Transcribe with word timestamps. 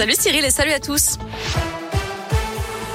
Salut 0.00 0.14
Cyril 0.16 0.44
et 0.44 0.50
salut 0.50 0.70
à 0.70 0.78
tous. 0.78 1.18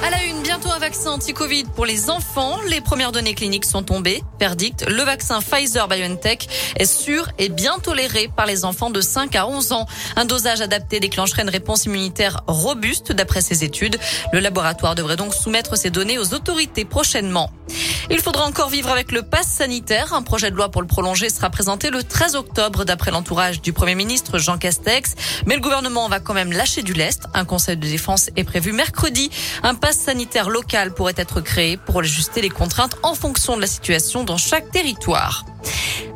À 0.02 0.08
la 0.08 0.24
une, 0.24 0.40
bientôt 0.40 0.70
un 0.70 0.78
vaccin 0.78 1.10
anti-Covid 1.10 1.64
pour 1.76 1.84
les 1.84 2.08
enfants. 2.08 2.56
Les 2.70 2.80
premières 2.80 3.12
données 3.12 3.34
cliniques 3.34 3.66
sont 3.66 3.82
tombées. 3.82 4.22
Verdict, 4.40 4.86
le 4.88 5.02
vaccin 5.02 5.40
Pfizer-BioNTech 5.40 6.48
est 6.76 6.86
sûr 6.86 7.28
et 7.38 7.50
bien 7.50 7.78
toléré 7.78 8.30
par 8.34 8.46
les 8.46 8.64
enfants 8.64 8.88
de 8.88 9.02
5 9.02 9.36
à 9.36 9.46
11 9.46 9.72
ans. 9.72 9.86
Un 10.16 10.24
dosage 10.24 10.62
adapté 10.62 10.98
déclencherait 10.98 11.42
une 11.42 11.50
réponse 11.50 11.84
immunitaire 11.84 12.40
robuste 12.46 13.12
d'après 13.12 13.42
ces 13.42 13.64
études. 13.64 13.98
Le 14.32 14.40
laboratoire 14.40 14.94
devrait 14.94 15.16
donc 15.16 15.34
soumettre 15.34 15.76
ces 15.76 15.90
données 15.90 16.18
aux 16.18 16.32
autorités 16.32 16.86
prochainement. 16.86 17.50
Il 18.10 18.20
faudra 18.20 18.44
encore 18.44 18.68
vivre 18.68 18.90
avec 18.90 19.12
le 19.12 19.22
pass 19.22 19.46
sanitaire. 19.46 20.12
Un 20.12 20.22
projet 20.22 20.50
de 20.50 20.56
loi 20.56 20.70
pour 20.70 20.82
le 20.82 20.86
prolonger 20.86 21.30
sera 21.30 21.48
présenté 21.48 21.90
le 21.90 22.02
13 22.02 22.34
octobre 22.34 22.84
d'après 22.84 23.10
l'entourage 23.10 23.62
du 23.62 23.72
Premier 23.72 23.94
ministre 23.94 24.38
Jean 24.38 24.58
Castex. 24.58 25.14
Mais 25.46 25.54
le 25.54 25.60
gouvernement 25.60 26.08
va 26.08 26.20
quand 26.20 26.34
même 26.34 26.52
lâcher 26.52 26.82
du 26.82 26.92
lest. 26.92 27.24
Un 27.32 27.44
conseil 27.44 27.76
de 27.76 27.86
défense 27.86 28.30
est 28.36 28.44
prévu 28.44 28.72
mercredi. 28.72 29.30
Un 29.62 29.74
pass 29.74 29.98
sanitaire 29.98 30.50
local 30.50 30.92
pourrait 30.92 31.14
être 31.16 31.40
créé 31.40 31.76
pour 31.76 32.00
ajuster 32.00 32.42
les 32.42 32.50
contraintes 32.50 32.96
en 33.02 33.14
fonction 33.14 33.56
de 33.56 33.62
la 33.62 33.66
situation 33.66 34.24
dans 34.24 34.36
chaque 34.36 34.70
territoire. 34.70 35.44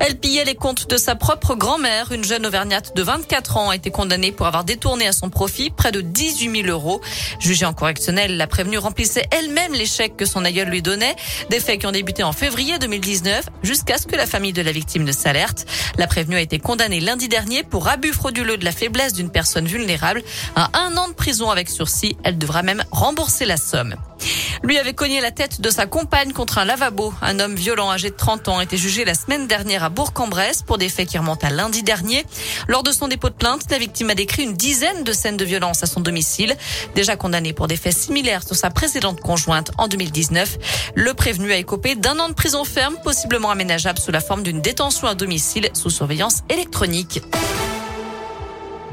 Elle 0.00 0.18
pillait 0.18 0.44
les 0.44 0.54
comptes 0.54 0.88
de 0.88 0.96
sa 0.96 1.14
propre 1.14 1.54
grand-mère. 1.54 2.12
Une 2.12 2.24
jeune 2.24 2.46
auvergnate 2.46 2.94
de 2.94 3.02
24 3.02 3.56
ans 3.56 3.70
a 3.70 3.76
été 3.76 3.90
condamnée 3.90 4.32
pour 4.32 4.46
avoir 4.46 4.64
détourné 4.64 5.06
à 5.06 5.12
son 5.12 5.28
profit 5.28 5.70
près 5.70 5.92
de 5.92 6.00
18 6.00 6.62
000 6.62 6.68
euros. 6.68 7.00
Jugée 7.40 7.66
en 7.66 7.74
correctionnel, 7.74 8.36
la 8.36 8.46
prévenue 8.46 8.78
remplissait 8.78 9.26
elle-même 9.30 9.72
les 9.72 9.86
chèques 9.86 10.16
que 10.16 10.24
son 10.24 10.44
aïeul 10.44 10.68
lui 10.68 10.82
donnait. 10.82 11.16
Des 11.50 11.60
faits 11.60 11.80
qui 11.80 11.86
ont 11.86 11.92
débuté 11.92 12.22
en 12.22 12.32
février 12.32 12.78
2019 12.78 13.46
jusqu'à 13.62 13.98
ce 13.98 14.06
que 14.06 14.16
la 14.16 14.26
famille 14.26 14.52
de 14.52 14.62
la 14.62 14.72
victime 14.72 15.04
ne 15.04 15.12
s'alerte. 15.12 15.66
La 15.96 16.06
prévenue 16.06 16.36
a 16.36 16.40
été 16.40 16.58
condamnée 16.58 17.00
lundi 17.00 17.28
dernier 17.28 17.62
pour 17.62 17.88
abus 17.88 18.12
frauduleux 18.12 18.56
de 18.56 18.64
la 18.64 18.72
faiblesse 18.72 19.12
d'une 19.12 19.30
personne 19.30 19.66
vulnérable 19.66 20.22
à 20.56 20.70
un 20.78 20.96
an 20.96 21.08
de 21.08 21.14
prison 21.14 21.50
avec 21.50 21.68
sursis. 21.68 22.16
Elle 22.24 22.38
devra 22.38 22.62
même 22.62 22.84
rembourser 22.90 23.44
la 23.44 23.56
somme. 23.56 23.96
Lui 24.62 24.78
avait 24.78 24.94
cogné 24.94 25.20
la 25.20 25.30
tête 25.30 25.60
de 25.60 25.70
sa 25.70 25.86
compagne 25.86 26.32
contre 26.32 26.58
un 26.58 26.64
lavabo. 26.64 27.14
Un 27.22 27.38
homme 27.38 27.54
violent 27.54 27.90
âgé 27.90 28.10
de 28.10 28.16
30 28.16 28.48
ans 28.48 28.58
a 28.58 28.64
été 28.64 28.76
jugé 28.76 29.04
la 29.04 29.14
semaine 29.14 29.46
dernière 29.46 29.84
à 29.84 29.88
Bourg-en-Bresse 29.88 30.62
pour 30.62 30.78
des 30.78 30.88
faits 30.88 31.08
qui 31.08 31.18
remontent 31.18 31.46
à 31.46 31.50
lundi 31.50 31.82
dernier. 31.82 32.24
Lors 32.66 32.82
de 32.82 32.92
son 32.92 33.08
dépôt 33.08 33.28
de 33.28 33.34
plainte, 33.34 33.70
la 33.70 33.78
victime 33.78 34.10
a 34.10 34.14
décrit 34.14 34.42
une 34.42 34.54
dizaine 34.54 35.04
de 35.04 35.12
scènes 35.12 35.36
de 35.36 35.44
violence 35.44 35.82
à 35.82 35.86
son 35.86 36.00
domicile. 36.00 36.56
Déjà 36.94 37.16
condamné 37.16 37.52
pour 37.52 37.68
des 37.68 37.76
faits 37.76 37.96
similaires 37.96 38.42
sur 38.44 38.56
sa 38.56 38.70
précédente 38.70 39.20
conjointe 39.20 39.70
en 39.78 39.88
2019, 39.88 40.58
le 40.94 41.14
prévenu 41.14 41.52
a 41.52 41.56
écopé 41.56 41.94
d'un 41.94 42.18
an 42.18 42.28
de 42.28 42.34
prison 42.34 42.64
ferme, 42.64 42.96
possiblement 43.04 43.50
aménageable 43.50 43.98
sous 43.98 44.10
la 44.10 44.20
forme 44.20 44.42
d'une 44.42 44.60
détention 44.60 45.06
à 45.06 45.14
domicile 45.14 45.70
sous 45.74 45.90
surveillance 45.90 46.42
électronique. 46.48 47.20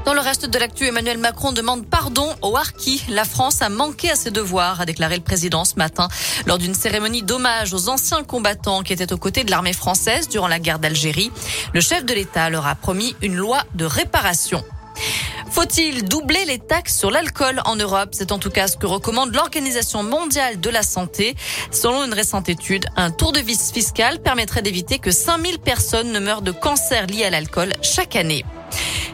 Dans 0.06 0.14
le 0.14 0.20
reste 0.20 0.46
de 0.46 0.60
l'actu, 0.60 0.86
Emmanuel 0.86 1.18
Macron 1.18 1.52
demande 1.52 1.88
pardon 1.88 2.30
aux 2.44 2.56
Harkis. 2.56 3.04
La 3.10 3.26
France 3.26 3.64
a 3.64 3.70
manqué 3.70 4.12
à 4.12 4.16
ses 4.16 4.30
devoirs, 4.30 4.80
a 4.80 4.86
déclaré 4.86 5.16
le 5.16 5.24
président 5.24 5.66
ce 5.66 5.76
matin 5.78 6.10
lors 6.46 6.60
d'une 6.60 6.76
cérémonie 6.76 7.24
d'hommage 7.24 7.74
aux 7.74 7.90
anciens 7.90 8.24
combattants 8.24 8.84
qui 8.84 8.94
étaient 8.94 9.12
aux 9.12 9.18
côtés 9.18 9.44
de 9.44 9.50
l'armée 9.50 9.74
française 9.74 10.30
durant 10.30 10.48
la 10.48 10.60
guerre 10.60 10.78
d'Algérie. 10.78 11.32
Le 11.74 11.82
chef 11.82 12.06
de 12.06 12.14
l'État 12.14 12.52
leur 12.52 12.68
a 12.68 12.76
promis 12.76 13.16
une 13.24 13.36
loi 13.36 13.64
de 13.74 13.86
réparation. 13.86 14.64
Faut-il 15.50 16.06
doubler 16.06 16.46
les 16.46 16.60
taxes 16.60 17.00
sur 17.00 17.10
l'alcool 17.10 17.62
en 17.66 17.76
Europe? 17.76 18.10
C'est 18.12 18.32
en 18.32 18.38
tout 18.38 18.52
cas 18.52 18.68
ce 18.68 18.78
que 18.78 18.86
recommande 18.86 19.34
l'Organisation 19.34 20.04
mondiale 20.04 20.60
de 20.60 20.70
la 20.70 20.84
santé. 20.84 21.36
Selon 21.72 22.04
une 22.04 22.14
récente 22.14 22.48
étude, 22.48 22.86
un 22.96 23.10
tour 23.10 23.32
de 23.32 23.40
vis 23.40 23.72
fiscal 23.72 24.20
permettrait 24.22 24.62
d'éviter 24.62 25.00
que 25.00 25.12
5000 25.12 25.58
personnes 25.58 26.12
ne 26.12 26.20
meurent 26.20 26.44
de 26.44 26.52
cancer 26.52 27.08
lié 27.08 27.24
à 27.24 27.32
l'alcool 27.32 27.74
chaque 27.82 28.16
année. 28.16 28.46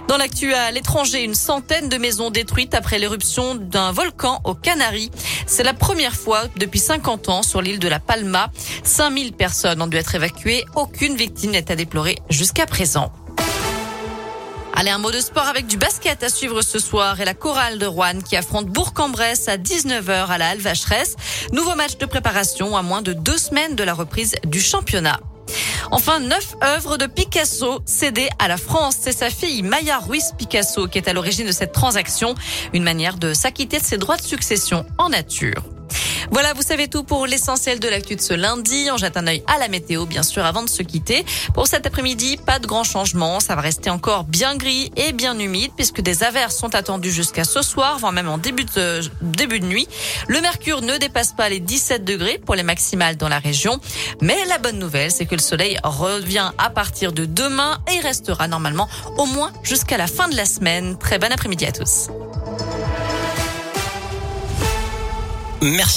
Dans 0.07 0.17
l'actu 0.17 0.53
à 0.53 0.71
l'étranger, 0.71 1.23
une 1.23 1.35
centaine 1.35 1.87
de 1.87 1.97
maisons 1.97 2.31
détruites 2.31 2.73
après 2.73 2.99
l'éruption 2.99 3.55
d'un 3.55 3.91
volcan 3.91 4.41
aux 4.43 4.55
Canaries. 4.55 5.11
C'est 5.45 5.63
la 5.63 5.73
première 5.73 6.15
fois 6.15 6.43
depuis 6.57 6.79
50 6.79 7.29
ans 7.29 7.43
sur 7.43 7.61
l'île 7.61 7.79
de 7.79 7.87
la 7.87 7.99
Palma. 7.99 8.51
5000 8.83 9.33
personnes 9.33 9.81
ont 9.81 9.87
dû 9.87 9.97
être 9.97 10.15
évacuées. 10.15 10.65
Aucune 10.75 11.15
victime 11.15 11.51
n'est 11.51 11.71
à 11.71 11.75
déplorer 11.75 12.17
jusqu'à 12.29 12.65
présent. 12.65 13.11
Allez, 14.73 14.89
un 14.89 14.97
mot 14.97 15.11
de 15.11 15.19
sport 15.19 15.47
avec 15.47 15.67
du 15.67 15.77
basket 15.77 16.23
à 16.23 16.29
suivre 16.29 16.61
ce 16.61 16.79
soir 16.79 17.19
et 17.21 17.25
la 17.25 17.33
chorale 17.33 17.77
de 17.77 17.85
Rouen 17.85 18.19
qui 18.19 18.35
affronte 18.35 18.67
Bourg-en-Bresse 18.67 19.47
à 19.47 19.57
19h 19.57 20.27
à 20.27 20.37
la 20.37 20.49
Alvacheresse. 20.49 21.15
Nouveau 21.51 21.75
match 21.75 21.97
de 21.97 22.05
préparation 22.05 22.75
à 22.75 22.81
moins 22.81 23.01
de 23.01 23.13
deux 23.13 23.37
semaines 23.37 23.75
de 23.75 23.83
la 23.83 23.93
reprise 23.93 24.35
du 24.45 24.59
championnat. 24.59 25.19
Enfin, 25.91 26.21
neuf 26.21 26.55
œuvres 26.63 26.97
de 26.97 27.05
Picasso 27.05 27.81
cédées 27.85 28.29
à 28.39 28.47
la 28.47 28.57
France. 28.57 28.95
C'est 29.01 29.11
sa 29.11 29.29
fille 29.29 29.61
Maya 29.61 29.99
Ruiz 29.99 30.31
Picasso 30.37 30.87
qui 30.87 30.97
est 30.97 31.07
à 31.09 31.13
l'origine 31.13 31.45
de 31.45 31.51
cette 31.51 31.73
transaction. 31.73 32.33
Une 32.73 32.83
manière 32.83 33.17
de 33.17 33.33
s'acquitter 33.33 33.77
de 33.79 33.83
ses 33.83 33.97
droits 33.97 34.17
de 34.17 34.21
succession 34.21 34.85
en 34.97 35.09
nature. 35.09 35.63
Voilà, 36.31 36.53
vous 36.53 36.61
savez 36.61 36.87
tout 36.87 37.03
pour 37.03 37.27
l'essentiel 37.27 37.81
de 37.81 37.89
l'actu 37.89 38.15
de 38.15 38.21
ce 38.21 38.33
lundi. 38.33 38.87
On 38.89 38.95
jette 38.95 39.17
un 39.17 39.27
œil 39.27 39.43
à 39.47 39.59
la 39.59 39.67
météo, 39.67 40.05
bien 40.05 40.23
sûr, 40.23 40.45
avant 40.45 40.63
de 40.63 40.69
se 40.69 40.81
quitter. 40.81 41.25
Pour 41.53 41.67
cet 41.67 41.85
après-midi, 41.85 42.37
pas 42.37 42.57
de 42.57 42.67
grands 42.67 42.85
changements. 42.85 43.41
Ça 43.41 43.53
va 43.55 43.61
rester 43.61 43.89
encore 43.89 44.23
bien 44.23 44.55
gris 44.55 44.93
et 44.95 45.11
bien 45.11 45.37
humide 45.37 45.71
puisque 45.75 45.99
des 45.99 46.23
averses 46.23 46.55
sont 46.55 46.73
attendues 46.73 47.11
jusqu'à 47.11 47.43
ce 47.43 47.61
soir, 47.61 47.97
voire 47.99 48.13
même 48.13 48.29
en 48.29 48.37
début 48.37 48.63
de, 48.63 49.01
début 49.21 49.59
de 49.59 49.65
nuit. 49.65 49.89
Le 50.29 50.39
mercure 50.39 50.81
ne 50.81 50.97
dépasse 50.97 51.33
pas 51.33 51.49
les 51.49 51.59
17 51.59 52.05
degrés 52.05 52.37
pour 52.37 52.55
les 52.55 52.63
maximales 52.63 53.17
dans 53.17 53.29
la 53.29 53.39
région. 53.39 53.81
Mais 54.21 54.37
la 54.45 54.57
bonne 54.57 54.79
nouvelle, 54.79 55.11
c'est 55.11 55.25
que 55.25 55.35
le 55.35 55.41
soleil 55.41 55.77
revient 55.83 56.51
à 56.57 56.69
partir 56.69 57.11
de 57.11 57.25
demain 57.25 57.79
et 57.91 57.99
restera 57.99 58.47
normalement 58.47 58.87
au 59.17 59.25
moins 59.25 59.51
jusqu'à 59.63 59.97
la 59.97 60.07
fin 60.07 60.29
de 60.29 60.37
la 60.37 60.45
semaine. 60.45 60.97
Très 60.97 61.19
bon 61.19 61.29
après-midi 61.29 61.65
à 61.65 61.73
tous. 61.73 62.07
Merci. 65.61 65.89